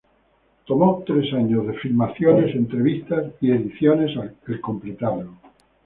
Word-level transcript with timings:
Tomó 0.65 1.03
tres 1.05 1.31
años 1.31 1.67
de 1.67 1.73
filmaciones, 1.75 2.55
entrevistas 2.55 3.33
y 3.39 3.51
ediciones 3.51 4.09
el 4.47 4.59
completarlo. 4.59 5.37